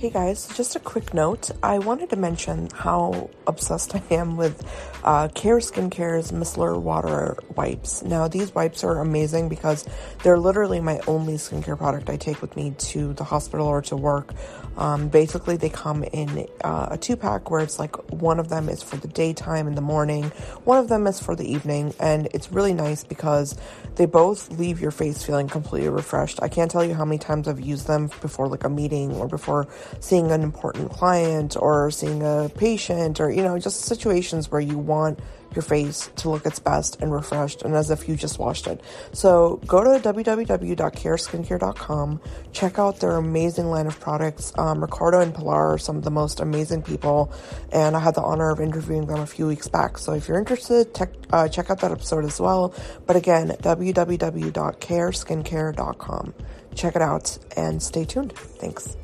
[0.00, 1.50] Hey guys, just a quick note.
[1.62, 4.64] I wanted to mention how obsessed I am with
[5.04, 8.02] uh, Care Skincare's Micellar Water Wipes.
[8.02, 9.86] Now, these wipes are amazing because
[10.22, 13.96] they're literally my only skincare product I take with me to the hospital or to
[13.96, 14.32] work.
[14.78, 18.70] Um, basically, they come in uh, a two pack where it's like one of them
[18.70, 20.24] is for the daytime in the morning,
[20.64, 23.54] one of them is for the evening, and it's really nice because
[23.96, 26.42] they both leave your face feeling completely refreshed.
[26.42, 29.28] I can't tell you how many times I've used them before like a meeting or
[29.28, 29.68] before
[29.98, 34.78] seeing an important client or seeing a patient or, you know, just situations where you
[34.78, 35.18] want
[35.54, 38.80] your face to look its best and refreshed and as if you just washed it.
[39.12, 42.20] So go to www.careskincare.com,
[42.52, 44.54] check out their amazing line of products.
[44.56, 47.30] Um, Ricardo and Pilar are some of the most amazing people,
[47.72, 49.96] and I had the honor of interviewing them a few weeks back.
[49.98, 52.72] So if you're interested, tech, uh, check out that episode as well.
[53.06, 56.34] But again, www.careskincare.com.
[56.74, 58.32] Check it out and stay tuned.
[58.32, 58.96] Thanks.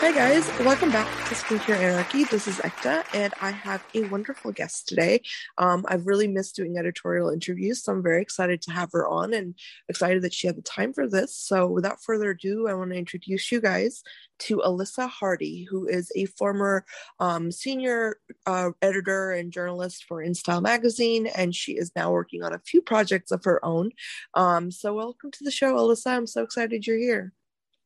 [0.00, 2.24] Hi guys, welcome back to Skincare Anarchy.
[2.24, 5.20] This is Ekta, and I have a wonderful guest today.
[5.58, 9.34] Um, I've really missed doing editorial interviews, so I'm very excited to have her on
[9.34, 9.54] and
[9.90, 11.36] excited that she had the time for this.
[11.36, 14.02] So, without further ado, I want to introduce you guys
[14.38, 16.86] to Alyssa Hardy, who is a former
[17.18, 22.54] um, senior uh, editor and journalist for InStyle magazine, and she is now working on
[22.54, 23.90] a few projects of her own.
[24.32, 26.16] Um, so, welcome to the show, Alyssa.
[26.16, 27.34] I'm so excited you're here.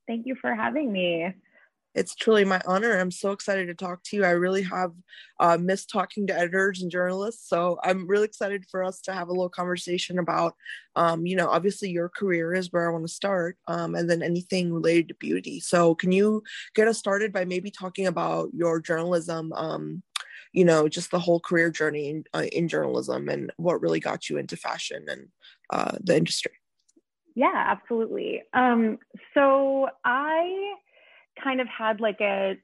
[0.07, 1.35] Thank you for having me
[1.95, 2.99] it's truly my honor.
[2.99, 4.25] I'm so excited to talk to you.
[4.25, 4.93] I really have
[5.39, 9.29] uh, missed talking to editors and journalists, so I'm really excited for us to have
[9.29, 10.55] a little conversation about,
[10.97, 14.23] um, you know, obviously your career is where I want to start, um, and then
[14.23, 15.61] anything related to beauty.
[15.61, 16.43] So, can you
[16.75, 19.53] get us started by maybe talking about your journalism?
[19.53, 20.03] Um,
[20.53, 24.31] you know, just the whole career journey in, uh, in journalism and what really got
[24.31, 25.29] you into fashion and
[25.71, 26.53] uh, the industry.
[27.35, 28.43] Yeah, absolutely.
[28.53, 28.99] Um,
[29.35, 30.75] so I
[31.43, 32.57] kind of had like a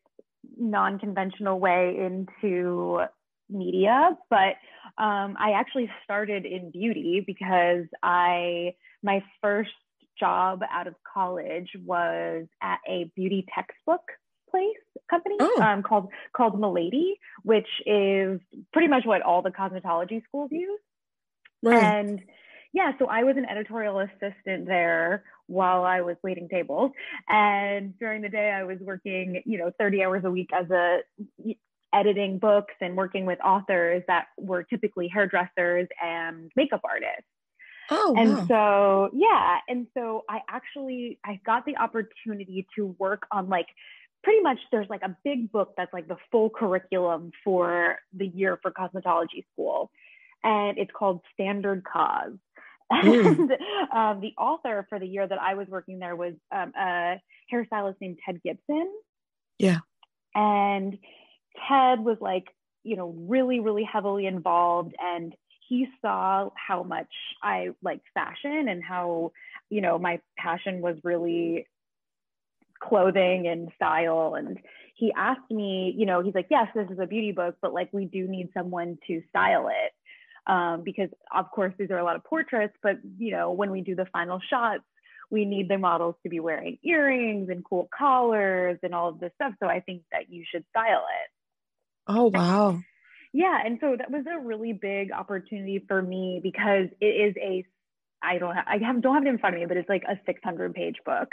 [0.58, 3.00] non-conventional way into
[3.48, 4.54] media, but
[4.98, 9.70] um, I actually started in beauty because I my first
[10.18, 14.02] job out of college was at a beauty textbook
[14.50, 14.76] place
[15.08, 15.62] company oh.
[15.62, 18.40] um, called called Milady, which is
[18.72, 20.80] pretty much what all the cosmetology schools use.
[21.62, 21.82] Right.
[21.82, 22.22] And
[22.72, 26.92] yeah, so I was an editorial assistant there while I was waiting tables.
[27.28, 31.00] And during the day, I was working, you know, 30 hours a week as a
[31.92, 37.26] editing books and working with authors that were typically hairdressers and makeup artists.
[37.90, 38.46] Oh, and wow.
[38.46, 43.66] so yeah, and so I actually I got the opportunity to work on like
[44.22, 48.60] pretty much there's like a big book that's like the full curriculum for the year
[48.62, 49.90] for cosmetology school,
[50.44, 51.82] and it's called Standard
[52.92, 53.26] Mm.
[53.26, 53.52] and
[53.92, 57.20] um, the author for the year that I was working there was um, a
[57.52, 58.90] hairstylist named Ted Gibson.
[59.58, 59.78] Yeah.
[60.34, 60.98] And
[61.68, 62.46] Ted was like,
[62.82, 64.94] you know, really, really heavily involved.
[65.00, 65.34] And
[65.68, 67.12] he saw how much
[67.42, 69.32] I liked fashion and how,
[69.68, 71.66] you know, my passion was really
[72.82, 74.34] clothing and style.
[74.34, 74.58] And
[74.96, 77.90] he asked me, you know, he's like, yes, this is a beauty book, but like,
[77.92, 79.92] we do need someone to style it
[80.50, 83.82] um, because of course these are a lot of portraits, but you know when we
[83.82, 84.82] do the final shots,
[85.30, 89.30] we need the models to be wearing earrings and cool collars and all of this
[89.36, 89.52] stuff.
[89.62, 91.30] So I think that you should style it.
[92.08, 92.80] Oh wow.
[93.32, 97.64] Yeah, and so that was a really big opportunity for me because it is a
[98.22, 100.02] I don't have I have don't have it in front of me, but it's like
[100.08, 101.28] a 600 page book.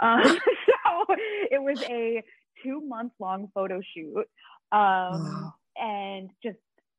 [0.00, 1.14] Um, so
[1.50, 2.22] it was a
[2.64, 4.26] two month long photo shoot,
[4.72, 5.54] um, wow.
[5.76, 6.56] and just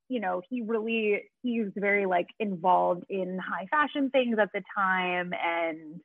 [0.09, 4.61] you know, he really he was very like involved in high fashion things at the
[4.75, 6.01] time and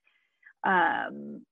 [0.64, 1.42] um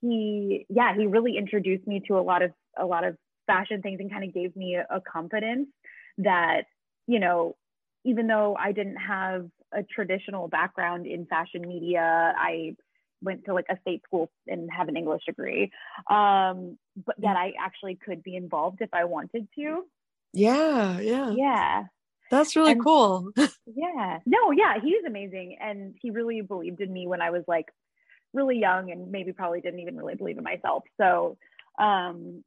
[0.00, 3.16] he yeah, he really introduced me to a lot of a lot of
[3.46, 5.68] fashion things and kind of gave me a, a confidence
[6.18, 6.62] that,
[7.06, 7.56] you know,
[8.04, 12.76] even though I didn't have a traditional background in fashion media, I
[13.22, 15.70] went to like a state school and have an English degree.
[16.10, 19.84] Um, but that I actually could be involved if I wanted to.
[20.32, 21.30] Yeah, yeah.
[21.30, 21.82] Yeah.
[22.30, 23.30] That's really and, cool.
[23.36, 24.18] yeah.
[24.24, 25.58] No, yeah, he he's amazing.
[25.60, 27.66] And he really believed in me when I was like
[28.32, 30.84] really young and maybe probably didn't even really believe in myself.
[30.98, 31.36] So
[31.78, 32.42] um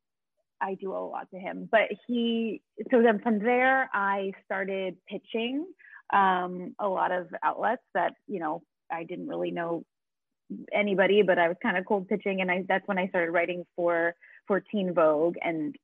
[0.60, 1.70] I do owe a lot to him.
[1.72, 5.68] But he so then from there I started pitching
[6.12, 9.84] um a lot of outlets that, you know, I didn't really know
[10.74, 13.66] anybody, but I was kind of cold pitching and I that's when I started writing
[13.76, 14.16] for
[14.48, 15.76] for Teen Vogue and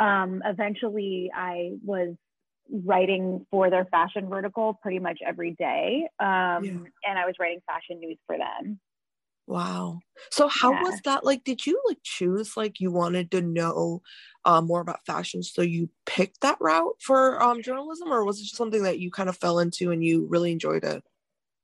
[0.00, 2.16] um, eventually I was
[2.72, 6.08] writing for their fashion vertical pretty much every day.
[6.18, 6.72] Um, yeah.
[7.04, 8.80] And I was writing fashion news for them.
[9.46, 9.98] Wow.
[10.30, 10.82] So how yeah.
[10.82, 14.00] was that like did you like choose like you wanted to know
[14.44, 18.44] uh, more about fashion so you picked that route for um, journalism or was it
[18.44, 21.02] just something that you kind of fell into and you really enjoyed it?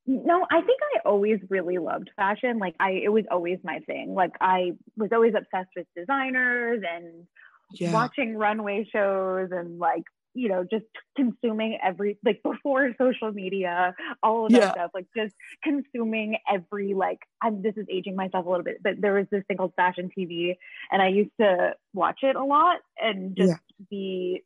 [0.05, 2.59] No, I think I always really loved fashion.
[2.59, 4.13] Like I it was always my thing.
[4.13, 7.25] Like I was always obsessed with designers and
[7.71, 7.91] yeah.
[7.91, 10.03] watching runway shows and like
[10.37, 10.85] you know, just
[11.15, 14.71] consuming every like before social media, all of that yeah.
[14.71, 15.33] stuff, like just
[15.63, 19.43] consuming every like I'm this is aging myself a little bit, but there was this
[19.47, 20.55] thing called fashion TV
[20.91, 23.85] and I used to watch it a lot and just yeah.
[23.89, 24.43] be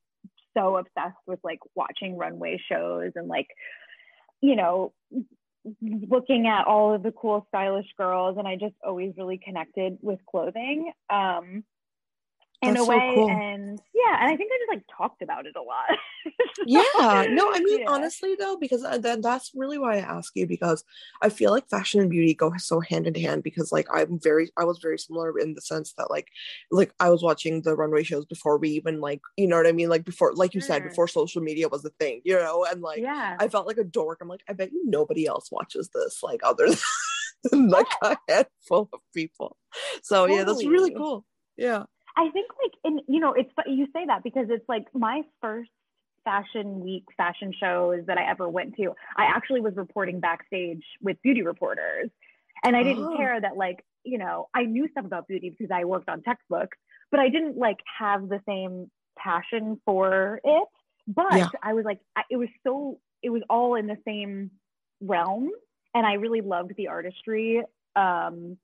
[0.57, 3.47] so obsessed with like watching runway shows and like,
[4.39, 4.94] you know,
[5.81, 10.19] looking at all of the cool stylish girls and I just always really connected with
[10.25, 10.94] clothing.
[11.09, 11.65] Um
[12.62, 13.30] in That's a way so cool.
[13.30, 15.98] and yeah and i think i just like talked about it a lot.
[16.54, 17.86] So, yeah no i mean yeah.
[17.88, 20.84] honestly though because uh, then that's really why i ask you because
[21.22, 24.52] i feel like fashion and beauty go so hand in hand because like i'm very
[24.58, 26.28] i was very similar in the sense that like
[26.69, 29.72] like i was watching the runway shows before we even like you know what i
[29.72, 29.88] mean?
[29.88, 32.66] Like before like you said before social media was a thing you know?
[32.69, 33.38] And like yeah.
[33.40, 34.19] I felt like a dork.
[34.22, 36.68] I'm like i bet you nobody else watches this like other
[37.50, 39.56] than like a handful of people.
[40.04, 40.40] So totally.
[40.40, 41.25] yeah that's really cool.
[41.56, 41.84] Yeah
[42.18, 45.69] I think like and you know it's you say that because it's like my first
[46.24, 48.94] fashion week fashion shows that I ever went to.
[49.16, 52.10] I actually was reporting backstage with beauty reporters,
[52.63, 53.18] and I didn't oh.
[53.18, 56.78] care that like you know I knew stuff about beauty because I worked on textbooks,
[57.12, 60.68] but I didn't like have the same passion for it.
[61.08, 61.48] But yeah.
[61.63, 62.00] I was like
[62.30, 64.52] it was so it was all in the same
[65.02, 65.50] realm,
[65.94, 67.63] and I really loved the artistry.
[67.96, 68.58] Um,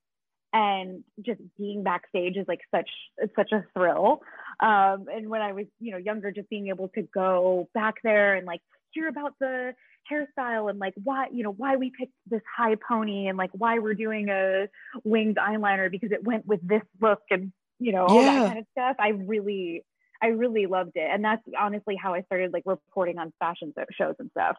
[0.54, 4.22] and just being backstage is like such it's such a thrill.
[4.60, 8.36] Um, and when i was you know younger just being able to go back there
[8.36, 8.62] and like
[8.92, 9.74] hear about the
[10.12, 13.80] hairstyle and like why you know why we picked this high pony and like why
[13.80, 14.68] we're doing a
[15.04, 18.34] winged eyeliner because it went with this look and you know all yeah.
[18.34, 18.96] that kind of stuff.
[19.00, 19.84] I really
[20.22, 21.08] i really loved it.
[21.12, 24.58] And that's honestly how i started like reporting on fashion shows and stuff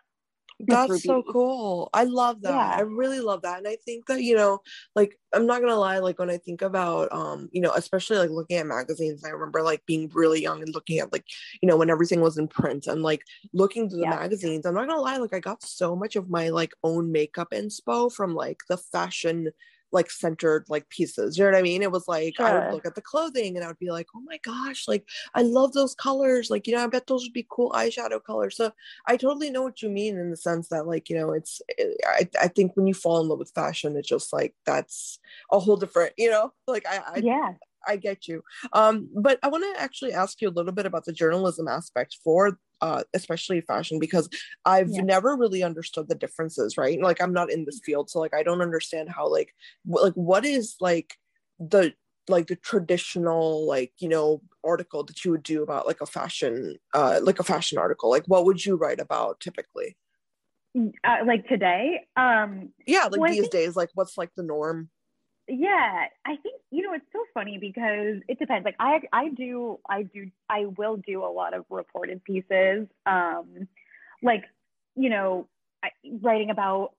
[0.66, 2.76] that's so cool i love that yeah.
[2.76, 4.58] i really love that and i think that you know
[4.96, 8.30] like i'm not gonna lie like when i think about um you know especially like
[8.30, 11.24] looking at magazines i remember like being really young and looking at like
[11.62, 13.22] you know when everything was in print and like
[13.52, 14.10] looking through the yeah.
[14.10, 17.50] magazines i'm not gonna lie like i got so much of my like own makeup
[17.52, 19.48] inspo from like the fashion
[19.92, 21.36] like centered like pieces.
[21.36, 21.82] You know what I mean?
[21.82, 22.46] It was like sure.
[22.46, 25.04] I would look at the clothing and I would be like, oh my gosh, like
[25.34, 26.50] I love those colors.
[26.50, 28.56] Like, you know, I bet those would be cool eyeshadow colors.
[28.56, 28.72] So
[29.06, 31.96] I totally know what you mean in the sense that like, you know, it's it,
[32.06, 35.18] I, I think when you fall in love with fashion, it's just like that's
[35.52, 37.52] a whole different, you know, like I, I yeah.
[37.86, 38.42] I get you.
[38.72, 42.18] Um, but I want to actually ask you a little bit about the journalism aspect
[42.22, 44.28] for uh, especially fashion because
[44.64, 45.02] I've yeah.
[45.02, 47.00] never really understood the differences, right?
[47.00, 49.54] Like I'm not in this field, so like I don't understand how like
[49.86, 51.14] w- like what is like
[51.58, 51.92] the
[52.28, 56.76] like the traditional like you know article that you would do about like a fashion
[56.94, 58.10] uh like a fashion article?
[58.10, 59.96] Like what would you write about typically?
[60.76, 62.06] Mm, uh, like today?
[62.16, 64.90] Um yeah like well, these think, days like what's like the norm
[65.48, 69.78] yeah i think you know it's so funny because it depends like i i do
[69.88, 73.66] i do i will do a lot of reported pieces um
[74.22, 74.44] like
[74.94, 75.48] you know
[75.82, 75.88] I,
[76.20, 76.92] writing about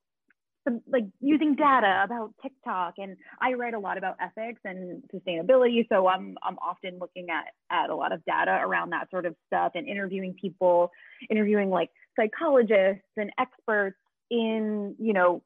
[0.67, 5.87] some like using data about tiktok and i write a lot about ethics and sustainability
[5.87, 9.35] so i'm i'm often looking at at a lot of data around that sort of
[9.47, 10.91] stuff and interviewing people
[11.29, 13.97] interviewing like psychologists and experts
[14.31, 15.41] in you know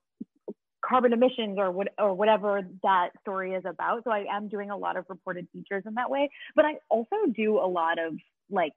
[0.84, 4.04] carbon emissions or what or whatever that story is about.
[4.04, 7.16] So I am doing a lot of reported features in that way, but I also
[7.34, 8.14] do a lot of
[8.50, 8.74] like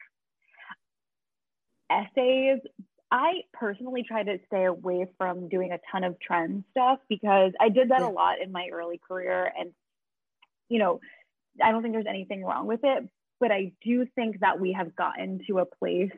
[1.91, 2.61] essays.
[3.11, 7.69] I personally try to stay away from doing a ton of trend stuff because I
[7.69, 9.73] did that a lot in my early career and
[10.69, 11.01] you know,
[11.63, 13.09] I don't think there's anything wrong with it,
[13.39, 16.11] but I do think that we have gotten to a place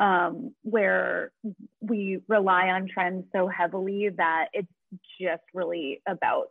[0.00, 1.32] um, where
[1.80, 4.68] we rely on trends so heavily that it's
[5.20, 6.48] just really about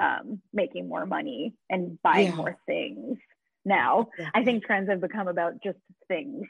[0.00, 2.36] um, making more money and buying yeah.
[2.36, 3.18] more things
[3.64, 4.08] now.
[4.34, 5.78] I think trends have become about just
[6.08, 6.46] things.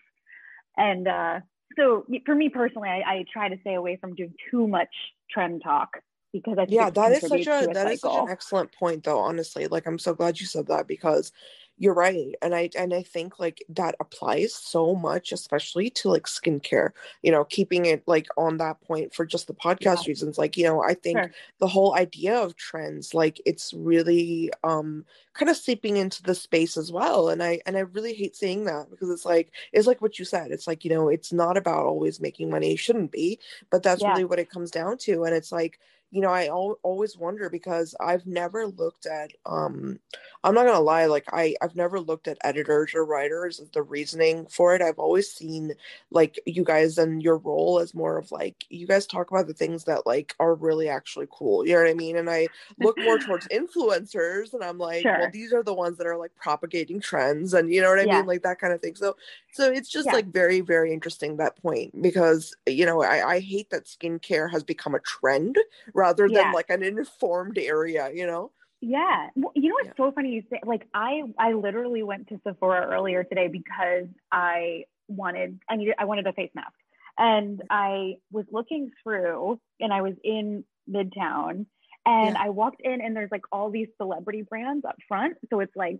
[0.76, 1.40] And uh,
[1.76, 4.88] so for me personally, I, I, try to stay away from doing too much
[5.30, 5.90] trend talk
[6.32, 9.04] because I think yeah, that is such a, a that is such an excellent point
[9.04, 9.66] though, honestly.
[9.66, 11.32] Like I'm so glad you said that because
[11.80, 16.25] you're right and i and i think like that applies so much especially to like
[16.25, 16.90] skincare
[17.22, 20.08] you know keeping it like on that point for just the podcast yeah.
[20.08, 21.32] reasons like you know i think sure.
[21.58, 26.76] the whole idea of trends like it's really um kind of seeping into the space
[26.76, 30.02] as well and i and i really hate saying that because it's like it's like
[30.02, 33.10] what you said it's like you know it's not about always making money it shouldn't
[33.10, 33.38] be
[33.70, 34.10] but that's yeah.
[34.10, 35.80] really what it comes down to and it's like
[36.11, 39.99] you know, I al- always wonder because I've never looked at, um,
[40.43, 44.47] I'm not gonna lie, like I, I've never looked at editors or writers the reasoning
[44.47, 44.83] for it.
[44.83, 45.73] I've always seen
[46.11, 49.55] like you guys and your role as more of like you guys talk about the
[49.55, 51.64] things that like are really actually cool.
[51.64, 52.17] You know what I mean?
[52.17, 52.49] And I
[52.81, 55.19] look more towards influencers, and I'm like, sure.
[55.19, 58.05] well, these are the ones that are like propagating trends, and you know what I
[58.05, 58.17] yeah.
[58.17, 58.97] mean, like that kind of thing.
[58.97, 59.17] So,
[59.52, 60.14] so it's just yeah.
[60.14, 64.64] like very, very interesting that point because you know I, I hate that skincare has
[64.64, 65.57] become a trend
[66.00, 66.52] rather than yeah.
[66.52, 68.50] like an informed area, you know?
[68.80, 69.28] Yeah.
[69.37, 70.04] Well, you know what's yeah.
[70.04, 74.85] so funny you say like I I literally went to Sephora earlier today because I
[75.07, 76.73] wanted I needed I wanted a face mask.
[77.19, 81.66] And I was looking through and I was in Midtown
[82.07, 82.42] and yeah.
[82.42, 85.37] I walked in and there's like all these celebrity brands up front.
[85.50, 85.99] So it's like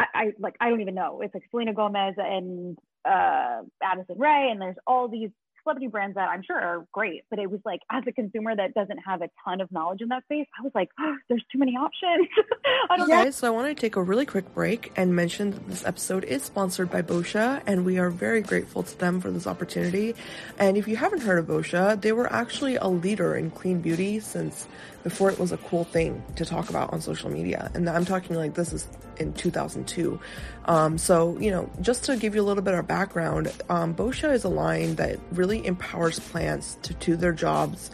[0.00, 1.20] I, I like I don't even know.
[1.20, 2.76] It's like Selena Gomez and
[3.08, 5.30] uh Addison Rae and there's all these
[5.68, 8.72] celebrity brands that I'm sure are great, but it was like as a consumer that
[8.72, 11.58] doesn't have a ton of knowledge in that space, I was like, oh, there's too
[11.58, 12.26] many options.
[12.90, 13.30] I.
[13.30, 16.42] So I want to take a really quick break and mention that this episode is
[16.42, 20.14] sponsored by Boscia, and we are very grateful to them for this opportunity.
[20.58, 24.20] And if you haven't heard of Boscia, they were actually a leader in clean beauty
[24.20, 24.66] since
[25.08, 27.70] before it was a cool thing to talk about on social media.
[27.72, 28.86] And I'm talking like this is
[29.16, 30.20] in 2002.
[30.66, 34.30] Um, so, you know, just to give you a little bit of background, um, Boscia
[34.30, 37.90] is a line that really empowers plants to do their jobs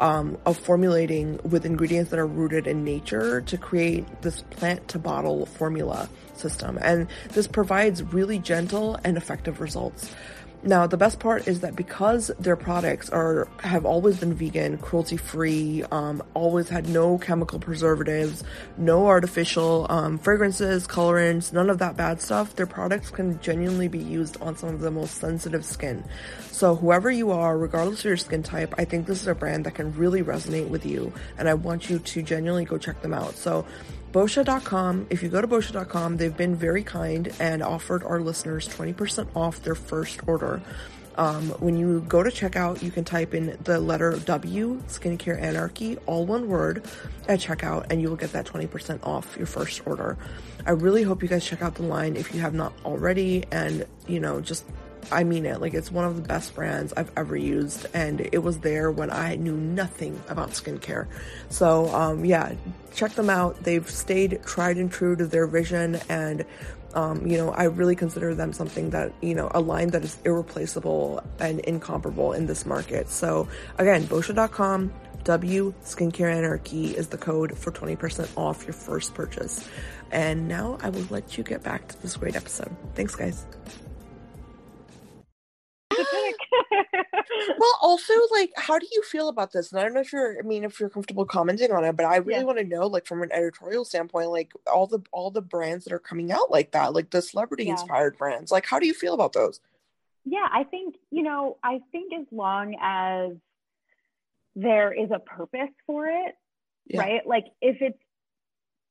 [0.00, 4.98] um, of formulating with ingredients that are rooted in nature to create this plant to
[4.98, 6.80] bottle formula system.
[6.82, 10.12] And this provides really gentle and effective results.
[10.66, 15.16] Now, the best part is that because their products are have always been vegan, cruelty
[15.16, 18.42] free, um, always had no chemical preservatives,
[18.76, 22.56] no artificial um, fragrances, colorants, none of that bad stuff.
[22.56, 26.02] Their products can genuinely be used on some of the most sensitive skin.
[26.50, 29.66] So, whoever you are, regardless of your skin type, I think this is a brand
[29.66, 33.14] that can really resonate with you, and I want you to genuinely go check them
[33.14, 33.36] out.
[33.36, 33.64] So,
[34.12, 35.06] Boscia.com.
[35.10, 39.62] If you go to Boscia.com, they've been very kind and offered our listeners 20% off
[39.62, 40.62] their first order.
[41.16, 45.96] Um, when you go to checkout, you can type in the letter W, Skincare Anarchy,
[46.06, 46.84] all one word,
[47.26, 50.18] at checkout, and you will get that 20% off your first order.
[50.66, 53.86] I really hope you guys check out the line if you have not already, and
[54.06, 54.66] you know, just
[55.10, 55.60] I mean it.
[55.60, 59.10] Like it's one of the best brands I've ever used, and it was there when
[59.10, 61.06] I knew nothing about skincare.
[61.48, 62.54] So um, yeah,
[62.94, 63.62] check them out.
[63.62, 66.44] They've stayed tried and true to their vision, and
[66.94, 70.18] um, you know I really consider them something that you know a line that is
[70.24, 73.08] irreplaceable and incomparable in this market.
[73.08, 73.48] So
[73.78, 74.92] again, Boscia.com.
[75.24, 79.68] W Skincare Anarchy is the code for 20% off your first purchase.
[80.12, 82.74] And now I will let you get back to this great episode.
[82.94, 83.44] Thanks, guys.
[87.86, 89.70] Also, like, how do you feel about this?
[89.70, 92.04] And I don't know if you're, I mean, if you're comfortable commenting on it, but
[92.04, 92.44] I really yeah.
[92.44, 95.92] want to know, like, from an editorial standpoint, like all the all the brands that
[95.92, 98.18] are coming out like that, like the celebrity inspired yeah.
[98.18, 98.50] brands.
[98.50, 99.60] Like, how do you feel about those?
[100.24, 103.36] Yeah, I think you know, I think as long as
[104.56, 106.34] there is a purpose for it,
[106.88, 107.00] yeah.
[107.00, 107.24] right?
[107.24, 108.02] Like, if it's,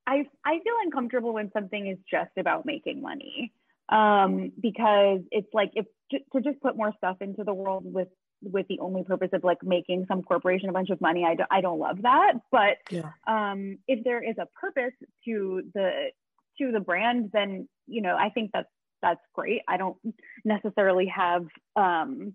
[0.07, 3.51] I I feel uncomfortable when something is just about making money
[3.89, 5.85] um, because it's like if
[6.31, 8.07] to just put more stuff into the world with
[8.41, 11.25] with the only purpose of like making some corporation a bunch of money.
[11.25, 13.11] I don't, I don't love that but yeah.
[13.27, 14.93] um, if there is a purpose
[15.25, 16.09] to the
[16.59, 18.69] to the brand then you know i think that's
[19.01, 19.61] that's great.
[19.67, 19.97] I don't
[20.43, 22.33] necessarily have um,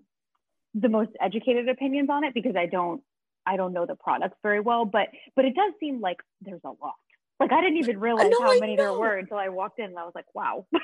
[0.75, 3.02] the most educated opinions on it because i don't
[3.45, 6.69] i don't know the products very well but but it does seem like there's a
[6.69, 6.95] lot
[7.41, 9.99] like I didn't even realize know, how many there were until I walked in and
[9.99, 10.67] I was like, wow.
[10.73, 10.81] no,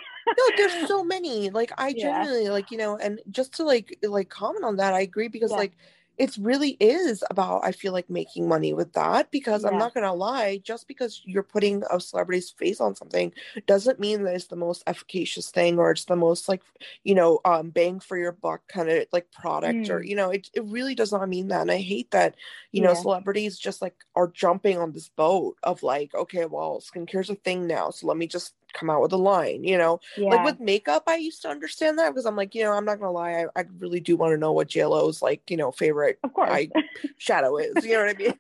[0.57, 1.51] there's so many.
[1.51, 2.25] Like I yeah.
[2.25, 5.51] genuinely like, you know, and just to like like comment on that, I agree because
[5.51, 5.59] yeah.
[5.59, 5.73] like
[6.18, 9.68] it really is about i feel like making money with that because yeah.
[9.68, 13.32] i'm not gonna lie just because you're putting a celebrity's face on something
[13.66, 16.62] doesn't mean that it's the most efficacious thing or it's the most like
[17.04, 19.90] you know um bang for your buck kind of like product mm.
[19.90, 22.35] or you know it, it really does not mean that and i hate that
[22.73, 22.88] you yeah.
[22.88, 27.35] know celebrities just like are jumping on this boat of like okay well skincare's a
[27.35, 30.00] thing now so let me just come out with a line, you know?
[30.16, 30.30] Yeah.
[30.30, 32.99] Like with makeup, I used to understand that because I'm like, you know, I'm not
[32.99, 36.18] gonna lie, I, I really do want to know what JLo's like, you know, favorite
[36.23, 36.50] of course.
[36.50, 36.68] eye
[37.18, 37.85] shadow is.
[37.85, 38.35] You know what I mean?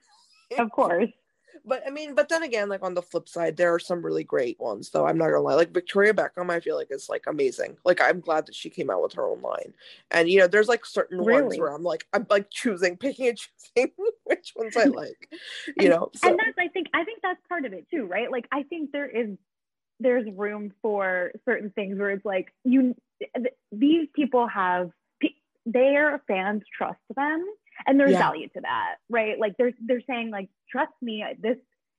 [0.58, 1.08] of course.
[1.66, 4.22] but I mean, but then again, like on the flip side, there are some really
[4.22, 5.06] great ones, though.
[5.06, 5.54] I'm not gonna lie.
[5.54, 7.76] Like Victoria Beckham, I feel like is like amazing.
[7.84, 9.74] Like I'm glad that she came out with her own line.
[10.12, 11.42] And you know, there's like certain really?
[11.42, 13.38] ones where I'm like, I'm like choosing, picking and
[13.76, 13.92] choosing
[14.24, 15.28] which ones I like.
[15.76, 16.28] You know, so.
[16.28, 18.30] and that's I think I think that's part of it too, right?
[18.30, 19.36] Like I think there is
[20.00, 22.94] there's room for certain things where it's like you
[23.72, 24.90] these people have
[25.64, 27.44] their fans trust them
[27.86, 28.18] and there's yeah.
[28.18, 29.38] value to that right?
[29.38, 31.56] Like they're they're saying like trust me this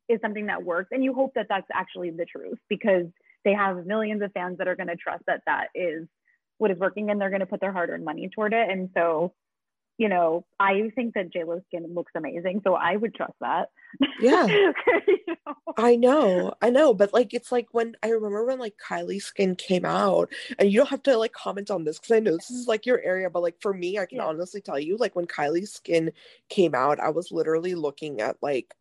[0.09, 0.89] is something that works.
[0.91, 3.05] And you hope that that's actually the truth because
[3.43, 6.07] they have millions of fans that are going to trust that that is
[6.57, 8.69] what is working and they're going to put their hard-earned money toward it.
[8.69, 9.33] And so
[9.97, 13.69] you know, I think that JLo's skin looks amazing, so I would trust that.
[14.19, 14.45] Yeah.
[15.07, 15.55] you know?
[15.75, 19.55] I know, I know, but like it's like when I remember when like Kylie's skin
[19.55, 22.51] came out, and you don't have to like comment on this because I know this
[22.51, 24.25] is like your area, but like for me, I can yeah.
[24.25, 26.11] honestly tell you, like when Kylie's skin
[26.49, 28.75] came out, I was literally looking at like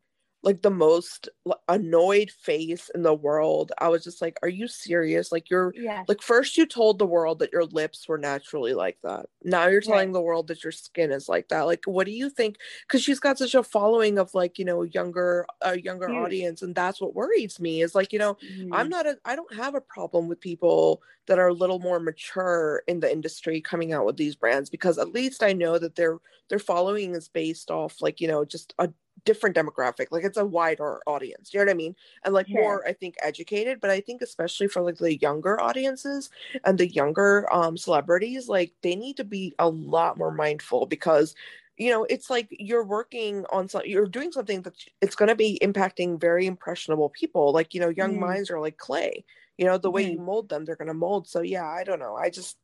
[0.47, 1.29] like the most
[1.69, 3.73] annoyed face in the world.
[3.79, 5.33] I was just like, "Are you serious?
[5.33, 6.05] Like you're yeah.
[6.07, 9.27] like first you told the world that your lips were naturally like that.
[9.43, 10.13] Now you're telling right.
[10.13, 11.63] the world that your skin is like that.
[11.63, 12.59] Like what do you think?
[12.87, 16.25] Cuz she's got such a following of like, you know, younger a younger Huge.
[16.25, 18.73] audience and that's what worries me is like, you know, mm-hmm.
[18.73, 21.99] I'm not a I don't have a problem with people that are a little more
[21.99, 25.97] mature in the industry coming out with these brands because at least I know that
[25.97, 26.19] their
[26.51, 28.91] their following is based off like, you know, just a
[29.25, 32.61] different demographic like it's a wider audience you know what i mean and like sure.
[32.61, 36.31] more i think educated but i think especially for like the younger audiences
[36.65, 41.35] and the younger um celebrities like they need to be a lot more mindful because
[41.77, 45.35] you know it's like you're working on something you're doing something that it's going to
[45.35, 48.21] be impacting very impressionable people like you know young mm.
[48.21, 49.25] minds are like clay
[49.59, 50.13] you know the way mm-hmm.
[50.13, 52.57] you mold them they're going to mold so yeah i don't know i just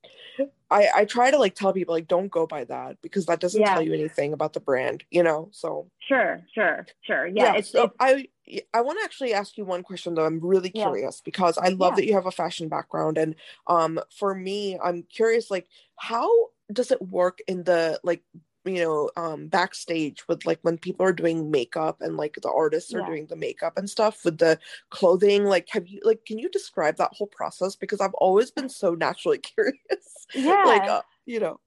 [0.71, 3.61] i i try to like tell people like don't go by that because that doesn't
[3.61, 3.73] yeah.
[3.73, 7.71] tell you anything about the brand you know so sure sure sure yeah, yeah it's,
[7.71, 8.29] so it's, i
[8.75, 11.25] i want to actually ask you one question though i'm really curious yeah.
[11.25, 13.35] because i love that you have a fashion background and
[13.67, 16.29] um for me i'm curious like how
[16.73, 18.23] does it work in the like
[18.65, 22.95] you know um backstage with like when people are doing makeup and like the artists
[22.95, 23.07] are yeah.
[23.07, 24.59] doing the makeup and stuff with the
[24.91, 27.77] clothing like have you like can you describe that whole process?
[27.77, 30.27] Because i've always been so naturally curious.
[30.35, 30.63] Yeah.
[30.65, 31.61] like uh, you know.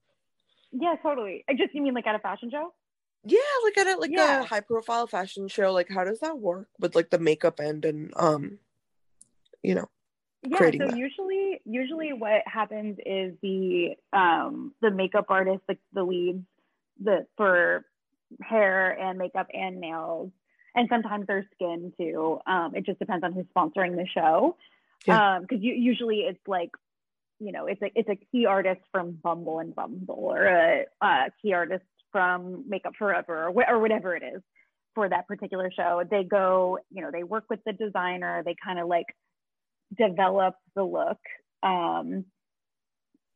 [0.72, 1.44] Yeah totally.
[1.48, 2.72] I just you mean like at a fashion show?
[3.24, 4.40] Yeah like at a like yeah.
[4.40, 5.72] a high profile fashion show.
[5.72, 8.58] Like how does that work with like the makeup end and um
[9.62, 9.88] you know
[10.42, 10.96] yeah so that.
[10.96, 16.44] usually usually what happens is the um the makeup artist like the leads
[17.02, 17.84] the for
[18.42, 20.30] hair and makeup and nails
[20.74, 22.38] and sometimes their skin too.
[22.46, 24.56] Um, it just depends on who's sponsoring the show.
[25.08, 25.70] Um because yeah.
[25.70, 26.70] um, you, usually it's like
[27.38, 31.26] you know it's a it's a key artist from bumble and bumble or a, a
[31.42, 34.42] key artist from makeup forever or, wh- or whatever it is
[34.94, 36.02] for that particular show.
[36.10, 38.42] They go you know they work with the designer.
[38.44, 39.06] They kind of like
[39.96, 41.18] develop the look
[41.62, 42.24] um,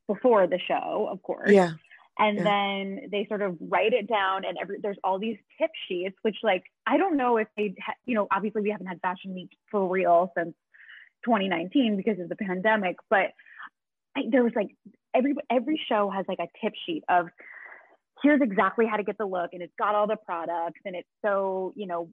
[0.08, 1.52] before the show of course.
[1.52, 1.72] Yeah
[2.20, 2.44] and yeah.
[2.44, 6.36] then they sort of write it down and every, there's all these tip sheets which
[6.42, 9.50] like i don't know if they ha- you know obviously we haven't had fashion week
[9.70, 10.54] for real since
[11.24, 13.30] 2019 because of the pandemic but
[14.16, 14.76] I, there was like
[15.14, 17.28] every every show has like a tip sheet of
[18.22, 21.08] here's exactly how to get the look and it's got all the products and it's
[21.22, 22.10] so you know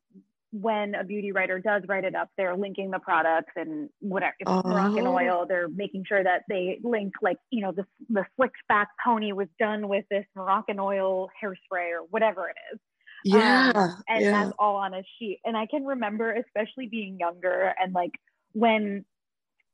[0.52, 4.34] when a beauty writer does write it up, they're linking the products and whatever.
[4.40, 5.16] If it's Moroccan oh.
[5.16, 9.34] oil, they're making sure that they link like, you know, the, the slicked back pony
[9.34, 12.80] was done with this Moroccan oil hairspray or whatever it is.
[13.26, 13.72] Yeah.
[13.76, 14.32] Um, and yeah.
[14.32, 15.40] that's all on a sheet.
[15.44, 18.12] And I can remember, especially being younger and like
[18.54, 19.04] when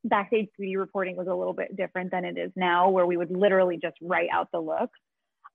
[0.02, 3.30] backstage beauty reporting was a little bit different than it is now, where we would
[3.30, 4.98] literally just write out the looks.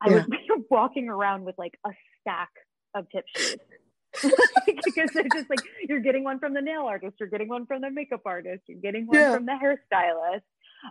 [0.01, 0.15] I yeah.
[0.15, 0.38] would be
[0.69, 1.89] walking around with like a
[2.21, 2.49] stack
[2.95, 3.63] of tip sheets
[4.86, 7.82] because they're just like you're getting one from the nail artist, you're getting one from
[7.82, 9.34] the makeup artist, you're getting one yeah.
[9.36, 10.41] from the hairstylist.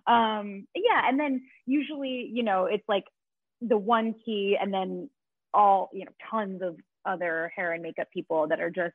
[0.07, 3.05] Um, yeah, and then usually, you know, it's like
[3.61, 5.11] the one key, and then
[5.53, 8.95] all you know, tons of other hair and makeup people that are just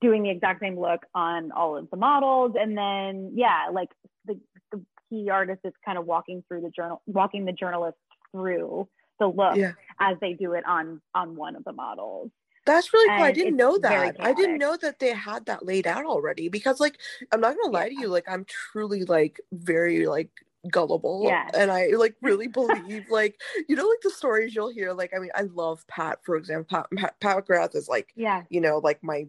[0.00, 3.88] doing the exact same look on all of the models, and then yeah, like
[4.26, 4.38] the,
[4.72, 7.96] the key artist is kind of walking through the journal, walking the journalist
[8.32, 8.86] through
[9.18, 9.72] the look yeah.
[10.00, 12.30] as they do it on on one of the models
[12.66, 13.24] that's really cool.
[13.24, 14.16] I didn't know that.
[14.20, 16.98] I didn't know that they had that laid out already because like
[17.32, 17.88] I'm not gonna lie yeah.
[17.88, 20.28] to you, like I'm truly like very like
[20.70, 21.48] gullible yeah.
[21.54, 25.18] and I like really believe like you know like the stories you'll hear like I
[25.18, 28.78] mean I love Pat for example Pat, Pat, Pat McGrath is like yeah you know
[28.78, 29.26] like my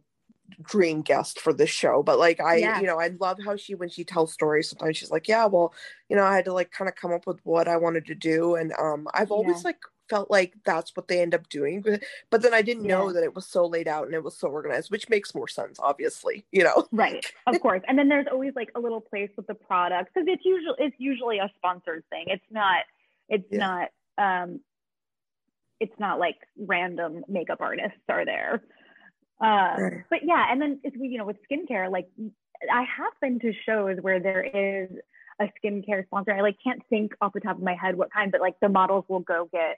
[0.62, 2.80] dream guest for this show but like i yeah.
[2.80, 5.74] you know i love how she when she tells stories sometimes she's like yeah well
[6.10, 8.16] you know i had to like kind of come up with what i wanted to
[8.16, 9.70] do and um i've always yeah.
[9.70, 9.78] like
[10.10, 11.82] felt like that's what they end up doing.
[11.82, 12.98] But, but then I didn't Yeah.
[12.98, 15.48] know that it was so laid out and it was so organized, which makes more
[15.48, 16.88] sense, obviously, you know.
[16.92, 17.82] Right, of course.
[17.88, 20.96] And then there's always like a little place with the products because it's usually it's
[20.98, 22.26] usually a sponsored thing.
[22.28, 22.84] It's not
[23.30, 23.60] it's Yeah.
[23.60, 24.60] not um
[25.80, 28.64] it's not like random makeup artists are there.
[29.42, 30.04] Right.
[30.10, 32.08] But yeah, and then it's you know with skincare, like
[32.72, 34.90] I have been to shows where there is
[35.40, 36.32] a skincare sponsor.
[36.34, 38.70] I like can't think off the top of my head what kind, but like the
[38.70, 39.78] models will go get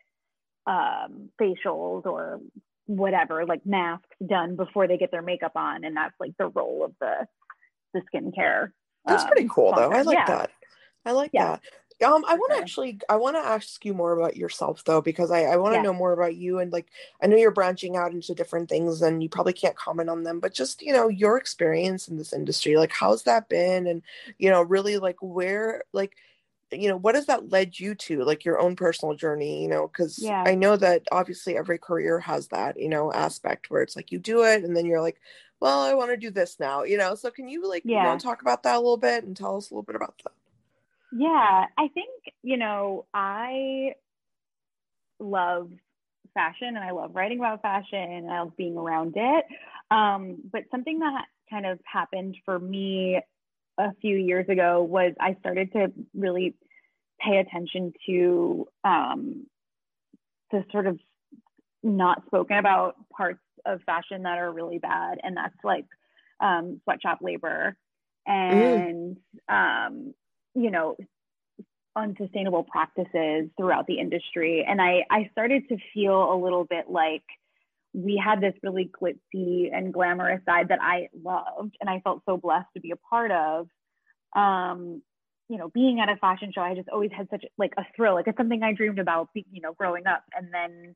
[0.67, 2.39] um facials or
[2.87, 6.83] whatever, like masks done before they get their makeup on, and that's like the role
[6.83, 7.27] of the
[7.93, 8.71] the skincare.
[9.05, 9.91] That's pretty um, cool though.
[9.91, 10.27] I like Yeah.
[10.27, 10.51] that.
[11.05, 11.45] I like Yeah.
[11.45, 11.61] that.
[12.01, 12.61] Um, I want to sure.
[12.61, 15.79] actually, I want to ask you more about yourself though, because I, I want to
[15.79, 15.81] Yeah.
[15.81, 16.87] know more about you and like,
[17.21, 20.39] I know you're branching out into different things and you probably can't comment on them,
[20.39, 23.87] but just, you know, your experience in this industry, like how's that been?
[23.87, 24.01] And,
[24.39, 26.15] you know, really like where, like,
[26.71, 29.87] you know, what has that led you to, like your own personal journey, you know,
[29.87, 30.43] because Yeah.
[30.45, 34.19] I know that obviously every career has that, you know, aspect where it's like you
[34.19, 35.19] do it and then you're like,
[35.59, 38.17] well, I want to do this now, you know, so can you like, you know,
[38.17, 40.33] talk about that a little bit and tell us a little bit about that?
[41.11, 42.09] Yeah, I think,
[42.41, 43.93] you know, I
[45.19, 45.69] love
[46.33, 49.45] fashion and I love writing about fashion and I love being around it.
[49.91, 53.21] Um, but something that kind of happened for me
[53.77, 56.55] a few years ago was I started to really
[57.19, 59.47] pay attention to um,
[60.51, 60.99] the sort of
[61.83, 65.19] not spoken about parts of fashion that are really bad.
[65.21, 65.85] And that's like
[66.39, 67.75] um, sweatshop labor
[68.25, 69.17] and,
[69.49, 70.13] um,
[70.55, 70.95] you know,
[71.95, 74.65] unsustainable practices throughout the industry.
[74.67, 77.23] And I, I started to feel a little bit like
[77.93, 82.37] we had this really glitzy and glamorous side that I loved and I felt so
[82.37, 83.67] blessed to be a part of.
[84.35, 85.01] Um,
[85.49, 88.13] you know, being at a fashion show, I just always had such like a thrill.
[88.13, 90.23] Like it's something I dreamed about, you know, growing up.
[90.33, 90.95] And then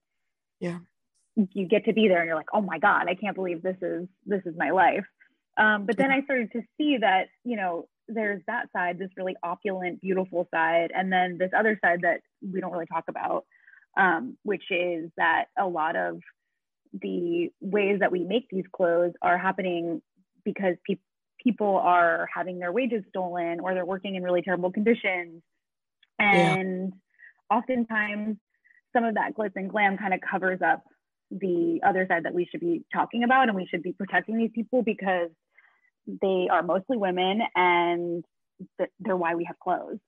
[0.62, 0.80] Yeah.
[1.36, 3.76] you get to be there and you're like, oh my God, I can't believe this
[3.82, 5.06] is this is my life.
[5.58, 9.36] Um, but then I started to see that, you know, there's that side, this really
[9.44, 13.46] opulent, beautiful side, and then this other side that we don't really talk about,
[13.98, 16.20] um, which is that a lot of
[17.02, 20.02] the ways that we make these clothes are happening
[20.44, 20.98] because pe-
[21.44, 25.42] people are having their wages stolen or they're working in really terrible conditions.
[26.20, 26.56] Yeah.
[26.56, 26.94] And
[27.50, 28.38] oftentimes,
[28.94, 30.84] some of that glitz and glam kind of covers up
[31.32, 34.52] the other side that we should be talking about and we should be protecting these
[34.54, 35.30] people because
[36.08, 38.24] they are mostly women and
[38.78, 40.00] th- they're why we have clothes.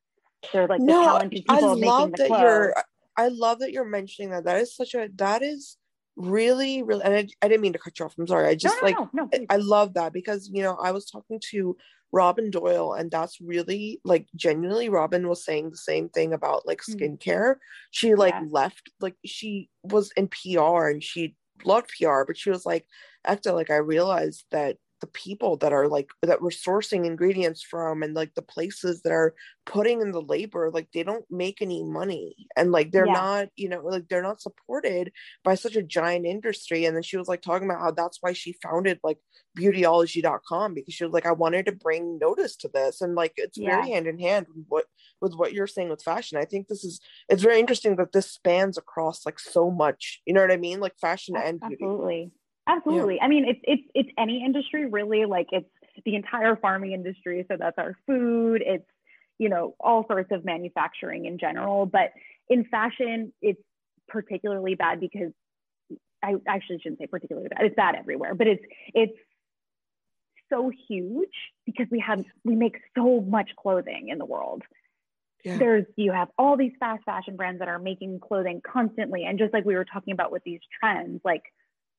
[0.54, 2.42] They're like the no, talented I people love making the that clothes.
[2.42, 2.76] you're.
[3.18, 4.46] I love that you're mentioning that.
[4.46, 5.10] That is such a.
[5.16, 5.78] That is
[6.16, 7.04] really, really.
[7.04, 8.14] And I, I didn't mean to cut you off.
[8.18, 8.48] I'm sorry.
[8.48, 8.96] I just no, like.
[8.96, 9.56] no, no, I.
[9.56, 11.76] I love that because you know I was talking to
[12.12, 16.82] Robin Doyle and that's really like genuinely Robin was saying the same thing about like
[16.82, 17.20] Mm.
[17.20, 17.56] skincare.
[17.92, 18.46] She like Yeah.
[18.50, 22.86] left like she was in PR and she loved PR, but she was like,
[23.26, 28.02] Ekta, like I realized that the people that are like that we're sourcing ingredients from
[28.04, 31.84] and like the places that are putting in the labor like they don't make any
[31.84, 33.14] money and like they're Yeah.
[33.14, 35.12] not you know like they're not supported
[35.44, 36.86] by such a giant industry.
[36.86, 39.18] And then she was like talking about how that's why she founded like
[39.58, 43.02] beautyology.com because she was like i wanted to bring notice to this.
[43.02, 44.86] And like it's very hand in hand with what
[45.22, 46.38] with what you're saying with fashion.
[46.38, 50.34] I think this is it's very interesting that this spans across like so much you
[50.34, 50.80] know what i mean?
[50.80, 51.76] Like fashion and beauty.
[51.84, 52.32] Absolutely.
[52.68, 53.20] Absolutely.
[53.22, 55.26] I mean, it's it's it's any industry really.
[55.26, 55.70] Like it's
[56.06, 57.46] the entire farming industry.
[57.50, 58.62] So that's our food.
[58.66, 58.86] It's
[59.38, 61.86] you know all sorts of manufacturing in general.
[61.86, 62.12] But
[62.50, 63.62] in fashion, it's
[64.08, 65.32] particularly bad because
[66.24, 67.62] I actually shouldn't say particularly bad.
[67.62, 68.36] It's bad everywhere.
[68.36, 69.18] But it's it's
[70.50, 71.34] so huge
[71.66, 74.64] because we have we make so much clothing in the world
[75.44, 79.38] yeah there's you have all these fast fashion brands that are making clothing constantly and
[79.38, 81.44] just like we were talking about with these trends like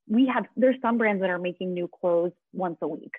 [0.09, 3.13] we have there's some brands that are making new clothes once a week.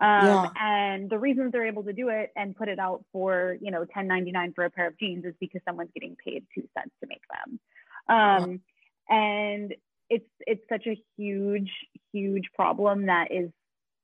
[0.00, 0.48] Um, Yeah.
[0.56, 3.84] and the reasons they're able to do it and put it out for you know
[3.84, 7.22] 10.99 for a pair of jeans is because someone's getting paid two cents to make
[7.32, 7.60] them.
[8.08, 8.60] Um,
[9.08, 9.74] and
[10.10, 11.70] it's it's such a huge
[12.12, 13.50] huge problem that is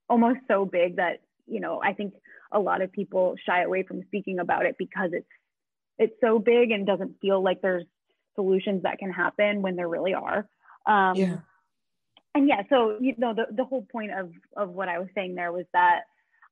[0.09, 2.15] almost so big that you know i think
[2.53, 5.29] a lot of people shy away from speaking about it because it's
[5.99, 7.85] it's so big and doesn't feel like there's
[8.35, 10.49] solutions that can happen when there really are.
[10.87, 11.37] Um, yeah
[12.35, 15.35] and yeah so you know the, the whole point of of what i was saying
[15.35, 16.03] there was that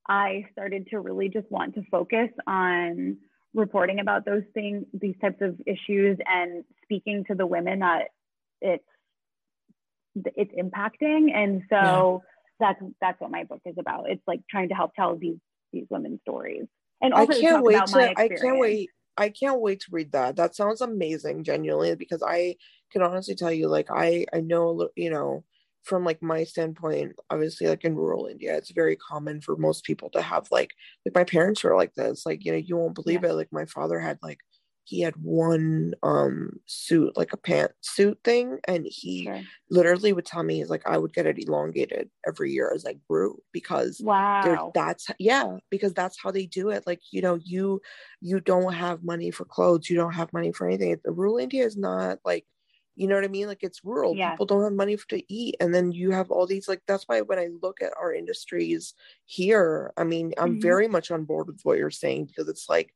[0.09, 3.17] i started to really just want to focus on
[3.55, 8.09] reporting about those things these types of issues and speaking to the women that
[8.61, 8.85] it's
[10.37, 11.33] it's impacting.
[11.35, 12.23] And so
[12.61, 14.11] that's that's what my book is about.
[14.11, 15.39] It's like trying to help tell these
[15.73, 16.67] these women's stories.
[17.01, 20.37] And I can't wait to I can't wait I can't wait to read that.
[20.37, 22.57] That sounds amazing, genuinely, because I
[22.93, 25.45] can honestly tell you, like, I I know, you know,
[25.83, 30.11] from like my standpoint, obviously, like in rural India, it's very common for most people
[30.11, 30.73] to have like,
[31.07, 32.27] like my parents were like this.
[32.27, 33.31] Like, you know, you won't believe yeah.
[33.31, 33.35] it.
[33.35, 34.41] Like my father had like
[34.89, 39.43] he had one um suit like a pant suit thing and he sure.
[39.71, 42.95] literally would tell me he's like i would get it elongated every year as i
[43.07, 47.81] grew because wow that's yeah because that's how they do it like you know you
[48.23, 51.65] you don't have money for clothes you don't have money for anything the rural india
[51.65, 52.47] is not like
[52.99, 54.31] you know what i mean like it's rural yeah.
[54.31, 57.21] people don't have money to eat and then you have all these like that's why
[57.21, 60.61] when i look at our industries here i mean i'm mm-hmm.
[60.61, 62.93] very much on board with what you're saying because it's like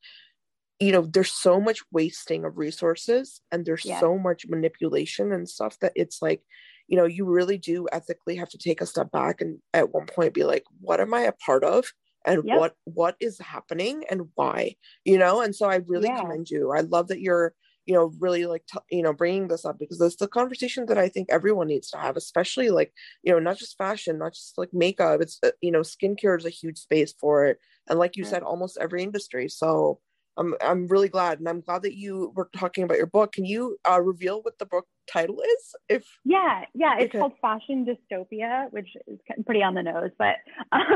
[0.81, 4.01] you know there's so much wasting of resources and there's yeah.
[4.01, 6.43] so much manipulation and stuff that it's like
[6.89, 10.07] you know you really do ethically have to take a step back and at one
[10.07, 11.93] point be like what am i a part of
[12.27, 12.59] and yep.
[12.59, 16.21] what what is happening and why you know and so i really yeah.
[16.21, 17.55] commend you i love that you're
[17.87, 20.99] you know really like t- you know bringing this up because it's the conversation that
[20.99, 22.93] i think everyone needs to have especially like
[23.23, 26.47] you know not just fashion not just like makeup it's uh, you know skincare is
[26.47, 29.99] a huge space for it and like you said almost every industry so
[30.37, 33.33] I'm I'm really glad, and I'm glad that you were talking about your book.
[33.33, 35.75] Can you uh, reveal what the book title is?
[35.89, 37.19] If yeah, yeah, it's okay.
[37.19, 40.37] called Fashion Dystopia, which is pretty on the nose, but
[40.73, 40.87] um,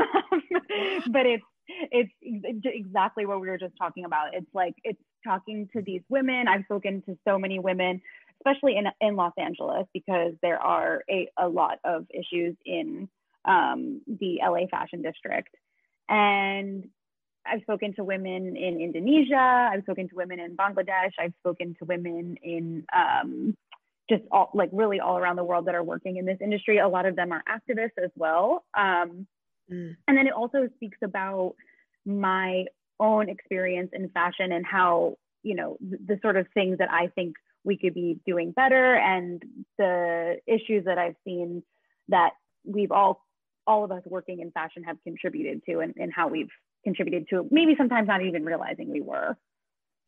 [1.11, 2.11] but it's it's
[2.65, 4.33] exactly what we were just talking about.
[4.33, 6.47] It's like it's talking to these women.
[6.47, 8.01] I've spoken to so many women,
[8.39, 13.09] especially in in Los Angeles, because there are a, a lot of issues in
[13.45, 15.55] um, the LA fashion district,
[16.09, 16.87] and
[17.45, 19.69] I've spoken to women in Indonesia.
[19.71, 21.11] I've spoken to women in Bangladesh.
[21.19, 23.55] I've spoken to women in um,
[24.09, 26.79] just all, like really all around the world that are working in this industry.
[26.79, 28.65] A lot of them are activists as well.
[28.77, 29.27] Um,
[29.71, 29.95] mm.
[30.07, 31.55] And then it also speaks about
[32.05, 32.65] my
[32.99, 37.07] own experience in fashion and how, you know, the, the sort of things that I
[37.07, 39.43] think we could be doing better and
[39.77, 41.63] the issues that I've seen
[42.07, 42.31] that
[42.63, 43.25] we've all
[43.67, 46.49] all of us working in fashion have contributed to and, and how we've
[46.85, 49.37] contributed to it, maybe sometimes not even realizing we were.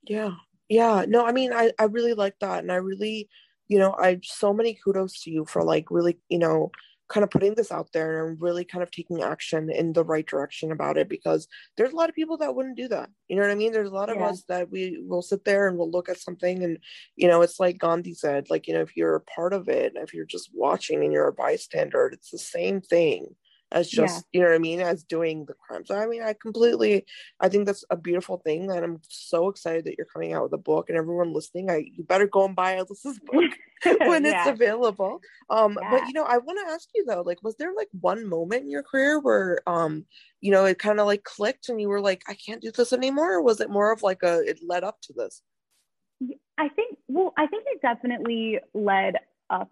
[0.04, 0.32] Yeah.
[0.69, 1.04] Yeah.
[1.08, 2.60] No, I mean, I, I really like that.
[2.60, 3.28] And I really,
[3.67, 6.72] you know, I so many kudos to you for like really, you know,
[7.10, 10.26] kind of putting this out there and really kind of taking action in the right
[10.26, 13.10] direction about it because there's a lot of people that wouldn't do that.
[13.28, 13.72] You know what I mean?
[13.72, 14.28] There's a lot of yeah.
[14.28, 16.78] us that we will sit there and we'll look at something and,
[17.15, 19.93] you know, it's like Gandhi said, like, you know, if you're a part of it,
[19.95, 23.36] if you're just watching and you're a bystander, it's the same thing
[23.71, 24.39] as just yeah.
[24.39, 25.86] you know what I mean as doing the crime.
[25.86, 27.05] So I mean I completely
[27.39, 30.53] I think that's a beautiful thing and I'm so excited that you're coming out with
[30.53, 33.51] a book and everyone listening I you better go and buy Alyssa's book
[33.99, 34.41] when yeah.
[34.41, 35.21] it's available.
[35.49, 35.91] Um yeah.
[35.91, 38.63] but you know I want to ask you though like was there like one moment
[38.63, 40.05] in your career where um
[40.41, 42.93] you know it kind of like clicked and you were like I can't do this
[42.93, 45.41] anymore or was it more of like a it led up to this?
[46.58, 49.15] I think well I think it definitely led
[49.49, 49.71] up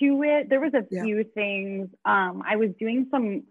[0.00, 0.48] to it.
[0.48, 1.02] There was a yeah.
[1.02, 1.88] few things.
[2.04, 3.44] Um, I was doing some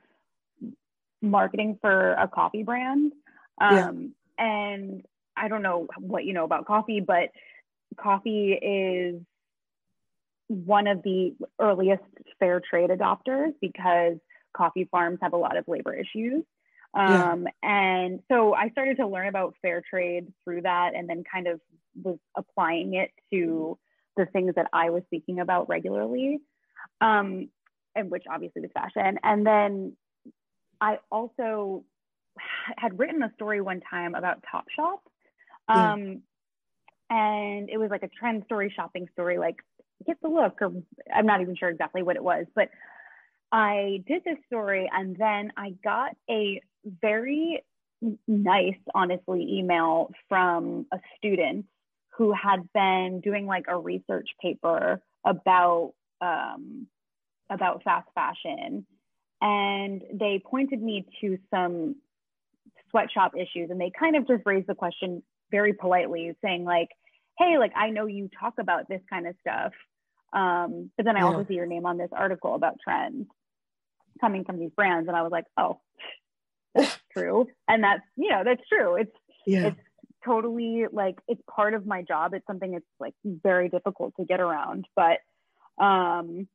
[1.21, 3.13] marketing for a coffee brand.
[3.60, 4.45] Um, yeah.
[4.45, 7.29] And I don't know what you know about coffee, but
[7.97, 9.21] coffee is
[10.47, 12.03] one of the earliest
[12.39, 14.17] fair trade adopters because
[14.56, 16.43] coffee farms have a lot of labor issues.
[16.93, 17.69] Um, yeah.
[17.69, 21.60] And so I started to learn about fair trade through that and then kind of
[22.03, 23.77] was applying it to
[24.17, 26.39] the things that I was speaking about regularly,
[27.02, 27.49] um,
[27.95, 29.19] and which obviously was fashion.
[29.23, 29.95] And then
[30.82, 31.84] I also
[32.76, 34.99] had written a story one time about Topshop.
[35.67, 36.15] Um, yeah.
[37.10, 39.58] And it was like a trend story, shopping story, like
[40.06, 40.73] get the look, or
[41.13, 42.69] I'm not even sure exactly what it was, but
[43.52, 46.62] I did this story and then I got a
[47.02, 47.63] very
[48.28, 51.65] nice, honestly, email from a student
[52.17, 56.88] who had been doing like a research paper about um,
[57.49, 58.86] about fast fashion,
[59.41, 61.95] and they pointed me to some
[62.91, 66.89] sweatshop issues, and they kind of just raised the question very politely, saying like,
[67.38, 69.73] "Hey, like I know you talk about this kind of stuff,
[70.34, 71.26] um, but then I yeah.
[71.26, 73.28] also see your name on this article about trends
[74.21, 75.80] coming from these brands," and I was like, "Oh."
[76.76, 77.47] That's true.
[77.67, 78.95] And that's, you know, that's true.
[78.95, 79.12] It's,
[79.45, 79.67] yeah.
[79.67, 79.80] it's
[80.26, 82.34] totally like it's part of my job.
[82.34, 85.20] It's something it's like very difficult to get around but
[85.84, 86.48] um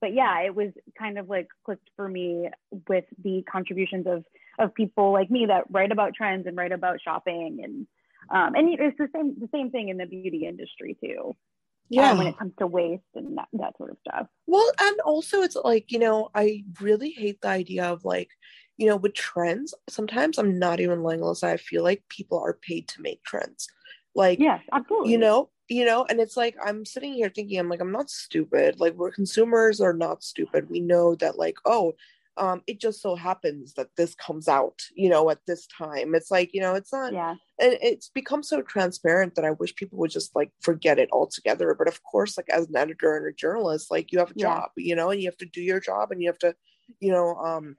[0.00, 2.48] but yeah it was kind of like clicked for me
[2.88, 4.24] with the contributions of
[4.58, 7.86] of people like me that write about trends and write about shopping and
[8.30, 11.34] um and it's the same the same thing in the beauty industry too
[11.90, 12.10] yeah.
[12.10, 14.26] um, when it comes to waste and that, that sort of stuff.
[14.46, 18.30] Well and also it's like you know i really hate the idea of like
[18.76, 21.44] you know, with trends, sometimes I'm not even lying, Alyssa.
[21.44, 23.68] I feel like people are paid to make trends.
[24.14, 27.68] like yes absolutely you know you know and it's like i'm sitting here thinking i'm
[27.68, 31.92] like i'm not stupid like we're consumers are not stupid we know that like oh
[32.36, 36.30] um it just so happens that this comes out you know at this time it's
[36.30, 39.98] like you know it's not yeah and it's become so transparent that i wish people
[39.98, 43.32] would just like forget it altogether but of course like as an editor and a
[43.32, 44.46] journalist like you have a Yeah.
[44.60, 46.54] job you know and you have to do your job and you have to
[47.00, 47.76] you know um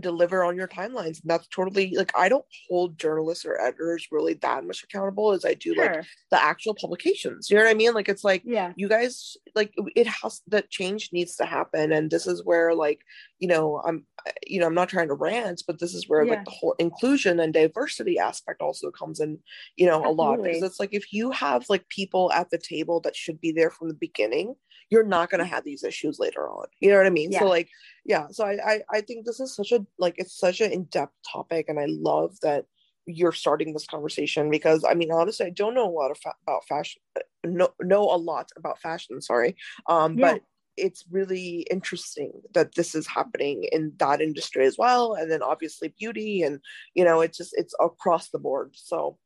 [0.00, 4.34] deliver on your timelines and that's totally like i don't hold journalists or editors really
[4.34, 7.94] that much accountable as i do like the actual publications you know what i mean?
[7.94, 8.72] Like it's like yeah.
[8.76, 13.00] you guys like it has that change needs to happen and this is where like
[13.38, 14.04] you know i'm
[14.46, 16.32] you know i'm not trying to rant but this is where Yeah.
[16.32, 19.38] like the whole inclusion and diversity aspect also comes in
[19.76, 23.00] you know a lot because it's like if you have like people at the table
[23.00, 24.56] that should be there from the beginning
[24.90, 27.40] you're not going to have these issues later on you know what i mean Yeah.
[27.40, 27.68] so like
[28.04, 31.14] yeah so I, I i think this is such a like it's such an in-depth
[31.30, 32.66] topic and i love that
[33.06, 36.34] you're starting this conversation because i mean honestly i don't know a lot of fa-
[36.46, 37.00] about fashion
[37.44, 39.56] know, know a lot about fashion sorry
[39.88, 40.32] um Yeah.
[40.32, 40.42] but
[40.76, 45.94] it's really interesting that this is happening in that industry as well and then obviously
[45.98, 46.60] beauty and
[46.94, 49.16] you know it's just it's across the board so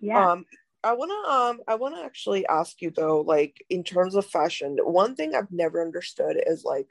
[0.00, 0.44] yeah um
[0.86, 4.24] i want to um i want to actually ask you though like in terms of
[4.24, 6.86] fashion one thing i've never understood is like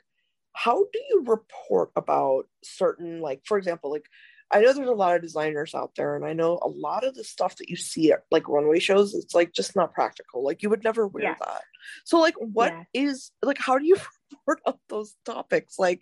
[0.53, 4.05] how do you report about certain like for example like
[4.51, 7.15] i know there's a lot of designers out there and i know a lot of
[7.15, 10.61] the stuff that you see at like runway shows it's like just not practical like
[10.61, 11.35] you would never wear Yeah.
[11.39, 11.61] that
[12.03, 13.47] so like what is Yeah.
[13.47, 13.95] like how do you
[14.31, 16.01] report on those topics like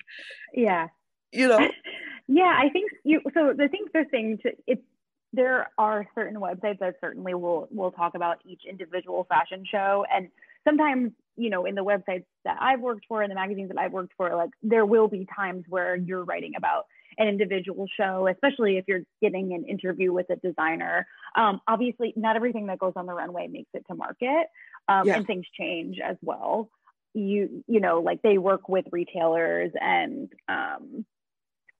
[0.53, 0.88] yeah
[1.32, 1.67] you know
[2.27, 4.82] yeah i think you so the thing the thing to it's
[5.34, 10.06] there are certain websites that certainly will will talk about each individual fashion show.
[10.13, 10.30] And
[10.63, 13.91] sometimes you know in the websites that i've worked for and the magazines that i've
[13.91, 16.86] worked for like there will be times where you're writing about
[17.17, 21.08] an individual show especially if you're getting an interview with a designer.
[21.36, 24.48] Um, obviously not everything that goes on the runway makes it to market
[24.88, 25.17] um, Yeah.
[25.17, 26.69] and things change as well.
[27.13, 31.06] You you know like they work with retailers and um,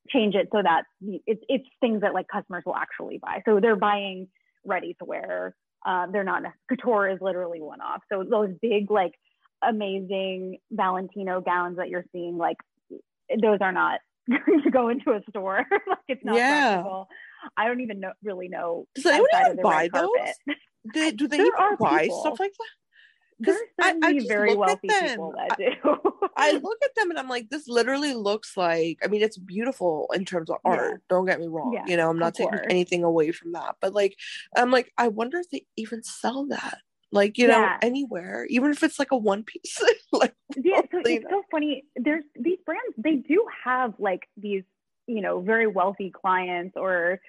[0.10, 0.84] change it so that
[1.28, 3.42] it's it's things that like customers will actually buy.
[3.46, 4.28] So they're buying
[4.66, 5.56] ready to wear.
[5.86, 8.02] Um, they're not couture is literally one off.
[8.12, 9.14] So those big like
[9.62, 12.58] amazing Valentino gowns that you're seeing, like
[13.42, 15.66] those are not going to go into a store.
[15.88, 16.50] like it's not Yeah.
[16.76, 17.08] practical.
[17.58, 18.88] I don't even know really know.
[18.96, 20.10] does anyone even buy those.
[20.94, 22.20] They- do they There even buy people.
[22.22, 22.68] stuff like that
[23.40, 25.72] There's I- I certainly very wealthy people that do.
[26.38, 30.10] I look at them and I'm like, this literally looks like, I mean, it's beautiful
[30.14, 30.72] in terms of Yeah.
[30.72, 31.02] art.
[31.10, 31.74] Don't get me wrong.
[31.74, 32.66] Yeah, You know, I'm not taking course.
[32.70, 33.76] anything away from that.
[33.82, 34.16] But like,
[34.56, 36.80] I'm like, I wonder if they even sell that.
[37.12, 39.80] Like, you know, anywhere, even if it's like a one piece.
[40.12, 44.62] like, yeah so it's so funny there's these brands they do have like these
[45.08, 47.20] you know very wealthy clients or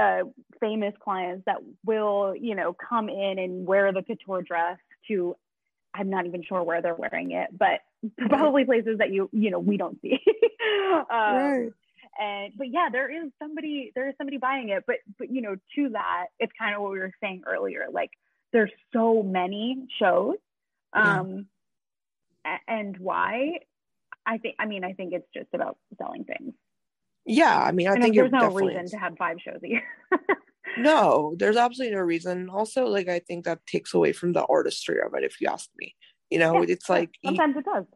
[0.00, 0.20] uh,
[0.60, 5.34] famous clients that will you know come in and wear the couture dress to
[5.94, 7.80] i'm not even sure where they're wearing it but
[8.28, 10.18] probably places that you you know we don't see.
[10.90, 11.70] Um, Right.
[12.20, 15.54] and but yeah there is somebody there is somebody buying it but but you know
[15.76, 18.10] to that it's kind of what we were saying earlier like
[18.52, 20.36] there's so many shows
[20.94, 21.46] um
[22.44, 23.58] a- and why
[24.26, 26.54] i think i mean i think it's just about selling things.
[27.26, 29.82] Yeah, I mean, I and think there's no reason to have five shows a year
[30.78, 32.48] no, there's absolutely no reason.
[32.50, 35.68] Also, like, I think that takes away from the artistry of it, if you ask
[35.78, 35.94] me.
[36.30, 37.86] You know, Yeah, it's like, sometimes it does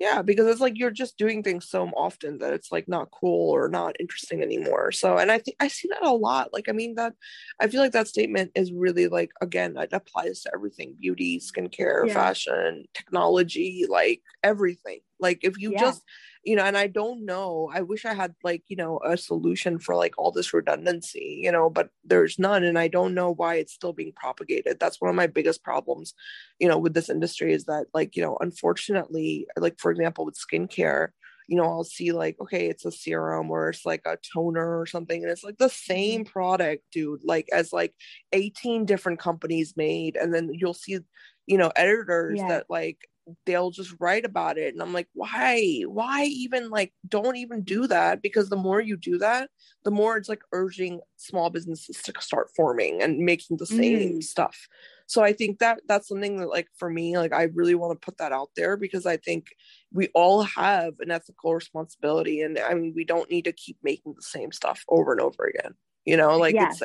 [0.00, 3.50] yeah because it's like you're just doing things so often that it's like not cool
[3.50, 6.72] or not interesting anymore so and i think i see that a lot like i
[6.72, 7.14] mean that
[7.60, 12.06] i feel like that statement is really like again it applies to everything beauty skincare
[12.06, 12.14] Yeah.
[12.14, 15.80] fashion technology like everything like if you Yeah.
[15.80, 16.02] just
[16.44, 19.78] you know and i don't know i wish i had like you know a solution
[19.78, 23.54] for like all this redundancy you know but there's none and i don't know why
[23.56, 26.14] it's still being propagated that's one of my biggest problems
[26.58, 30.38] you know with this industry is that like you know unfortunately like for example with
[30.38, 31.08] skincare
[31.48, 34.86] you know i'll see like okay it's a serum or it's like a toner or
[34.86, 36.32] something and it's like the same mm-hmm.
[36.32, 37.94] product dude like as like
[38.32, 40.98] 18 different companies made and then you'll see
[41.46, 42.48] you know editors Yeah.
[42.48, 43.08] that like
[43.46, 45.82] they'll just write about it and i'm like why?
[45.86, 48.20] Why even like don't even do that?
[48.22, 49.50] Because the more you do that
[49.84, 54.22] the more it's like urging small businesses to start forming and making the same Mm.
[54.22, 54.68] stuff.
[55.06, 58.04] So i think that that's something that like for me like i really want to
[58.04, 59.48] put that out there because i think
[59.92, 64.14] we all have an ethical responsibility and i mean we don't need to keep making
[64.14, 66.36] the same stuff over and over again you know?
[66.38, 66.82] Like it's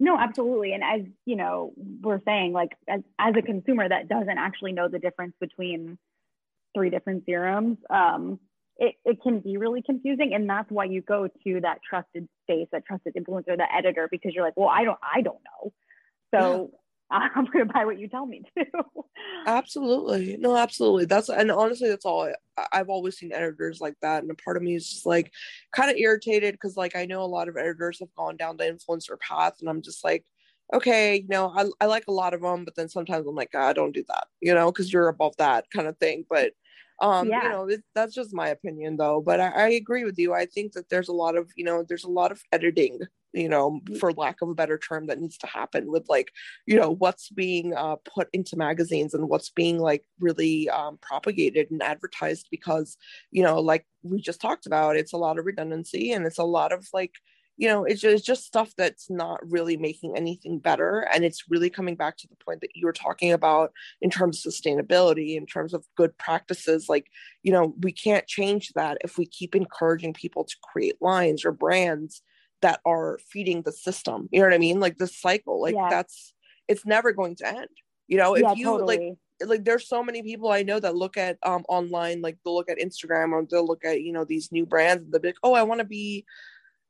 [0.00, 0.72] no absolutely.
[0.72, 4.88] And as you know we're saying like as, as a consumer that doesn't actually know
[4.88, 5.98] the difference between
[6.74, 8.38] three different serums um
[8.76, 10.34] it, it can be really confusing.
[10.34, 14.32] And that's why you go to that trusted space that trusted influencer the editor because
[14.34, 15.72] you're like well i don't i don't know.
[16.34, 16.70] So.
[17.10, 18.64] I'm going to buy what you tell me to.
[19.46, 20.36] absolutely.
[20.38, 21.04] No, absolutely.
[21.04, 24.22] That's, and honestly, that's all I, I've always seen editors like that.
[24.22, 25.30] And a part of me is just like
[25.72, 28.64] kind of irritated because, like, I know a lot of editors have gone down the
[28.64, 30.24] influencer path, and I'm just like,
[30.72, 33.50] okay, you know, I, I like a lot of them, but then sometimes I'm like,
[33.54, 36.24] ah, don't do that, you know, because you're above that kind of thing.
[36.28, 36.52] But
[37.00, 37.42] um yeah.
[37.42, 40.46] you know it, that's just my opinion though but I, I, agree with you i
[40.46, 43.00] think that there's a lot of you know there's a lot of editing
[43.34, 43.98] you know mm.
[43.98, 46.32] for lack of a better term that needs to happen with like
[46.66, 51.70] you know what's being uh, put into magazines and what's being like really um, propagated
[51.70, 52.96] and advertised because
[53.30, 56.44] you know like we just talked about it's a lot of redundancy and it's a
[56.44, 57.14] lot of like
[57.56, 61.44] you know it's just, it's just stuff that's not really making anything better and it's
[61.48, 65.36] really coming back to the point that you were talking about in terms of sustainability
[65.36, 67.06] in terms of good practices like
[67.42, 71.52] you know we can't change that if we keep encouraging people to create lines or
[71.52, 72.22] brands
[72.64, 75.90] that are feeding the system you know what i mean like this cycle like yeah.
[75.90, 76.32] that's
[76.66, 77.68] it's never going to end
[78.08, 78.96] you know if yeah, you totally.
[78.96, 82.54] like like there's so many people I know that look at um online, like they'll
[82.54, 85.28] look at Instagram or they'll look at, you know, these new brands and they'll be
[85.28, 86.24] like, oh, I want to be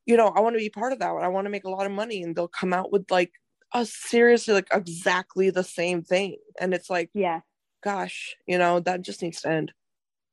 [0.06, 1.08] you know, I want to be part of that.
[1.08, 2.22] I want to make a lot of money.
[2.22, 3.32] And they'll come out with like
[3.72, 6.36] a seriously like exactly the same thing.
[6.60, 7.40] And it's like, yeah,
[7.82, 9.72] gosh, you know, that just needs to end.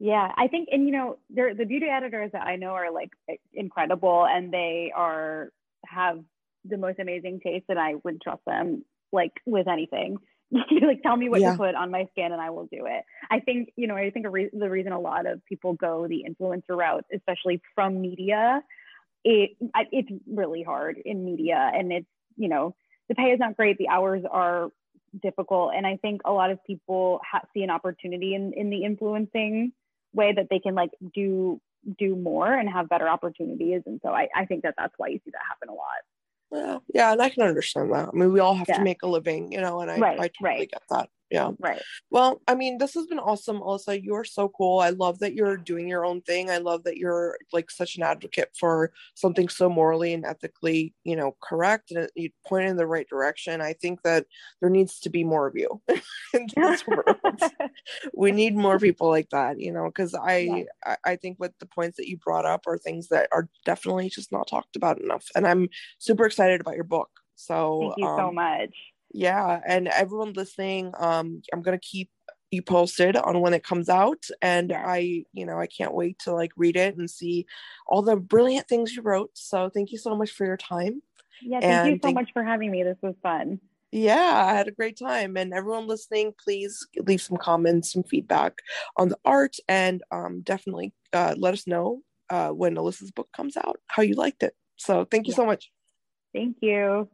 [0.04, 3.12] Yeah, I think, and you know, the beauty editors that I know are like
[3.54, 5.50] incredible, and they are
[5.86, 6.20] have
[6.66, 10.18] the most amazing taste, and I would trust them like with anything.
[10.52, 11.52] like, tell me what yeah.
[11.52, 13.04] to put on my skin, and I will do it.
[13.30, 16.26] I think, you know, I think re- the reason a lot of people go the
[16.28, 18.64] influencer route, especially from media,
[19.24, 19.52] it
[19.92, 22.76] it's really hard in media and it's you know
[23.08, 24.70] the pay is not great the hours are
[25.22, 28.84] difficult and i think a lot of people ha- see an opportunity in in the
[28.84, 29.72] influencing
[30.14, 31.62] way that they can like do
[31.98, 33.82] do more and have better opportunities.
[33.86, 36.02] And so i, I think that that's why you see that happen a lot.
[36.52, 36.80] Yeah.
[36.94, 37.12] Yeah.
[37.14, 38.10] And i can understand that.
[38.10, 38.78] I mean we all have yeah.
[38.78, 40.72] to make a living you know and i, right, I totally right.
[40.72, 41.52] get that yeah.
[41.60, 41.82] Right.
[42.10, 44.04] Well i mean this has been awesome alyssa.
[44.04, 44.80] You're so cool.
[44.80, 46.50] I love that you're doing your own thing.
[46.50, 51.16] I love that you're like such an advocate for something so morally and ethically you
[51.16, 53.62] know correct and you point in the right direction.
[53.62, 54.26] I think that
[54.60, 55.82] there needs to be more of you
[56.34, 57.16] in this world.
[58.14, 60.64] We need more people like that you know because I, yeah.
[60.86, 64.10] I i think with the points that you brought up are things that are definitely
[64.10, 65.26] just not talked about enough.
[65.36, 67.10] And i'm super excited about your book.
[67.36, 68.76] So thank you um, so much
[69.14, 72.10] yeah and everyone listening um i'm gonna keep
[72.52, 76.34] you posted on when it comes out and i you know i can't wait to
[76.34, 77.46] like read it and see
[77.88, 81.02] all the brilliant things you wrote so thank you so much for your time
[81.42, 83.60] yeah thank and you so thank- much for having me this was fun.
[83.94, 88.54] Yeah i had a great time and everyone listening please leave some comments some feedback
[88.98, 93.58] on the art and um, definitely uh, let us know uh, when alyssa's book comes
[93.58, 95.36] out how you liked it so thank you yeah.
[95.36, 95.72] so much.
[96.34, 97.10] Thank you